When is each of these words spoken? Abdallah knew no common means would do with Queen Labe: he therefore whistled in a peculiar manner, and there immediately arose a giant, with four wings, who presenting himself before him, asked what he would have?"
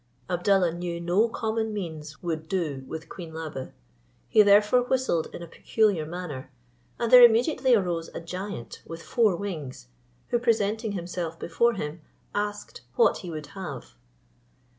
Abdallah 0.27 0.73
knew 0.73 0.99
no 0.99 1.29
common 1.29 1.71
means 1.75 2.23
would 2.23 2.47
do 2.49 2.83
with 2.87 3.07
Queen 3.07 3.31
Labe: 3.35 3.71
he 4.29 4.41
therefore 4.41 4.81
whistled 4.81 5.27
in 5.31 5.43
a 5.43 5.47
peculiar 5.47 6.07
manner, 6.07 6.49
and 6.97 7.11
there 7.11 7.21
immediately 7.21 7.75
arose 7.75 8.09
a 8.15 8.19
giant, 8.19 8.81
with 8.87 9.03
four 9.03 9.35
wings, 9.35 9.89
who 10.29 10.39
presenting 10.39 10.93
himself 10.93 11.37
before 11.37 11.75
him, 11.75 12.01
asked 12.33 12.81
what 12.95 13.17
he 13.19 13.29
would 13.29 13.45
have?" 13.53 13.93